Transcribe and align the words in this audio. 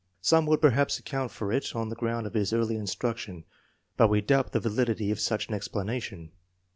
Some 0.23 0.47
would 0.47 0.61
perhaps 0.63 0.97
account 0.97 1.29
for 1.29 1.51
it 1.51 1.75
on 1.75 1.89
the 1.89 1.95
ground 1.95 2.25
of 2.25 2.33
his 2.33 2.53
early 2.53 2.75
instruction, 2.75 3.43
but 3.97 4.07
we 4.09 4.19
doubt 4.19 4.51
the 4.51 4.59
val 4.59 4.71
idity 4.83 5.11
of 5.11 5.19
such 5.19 5.47
an 5.47 5.53
explanation. 5.53 6.31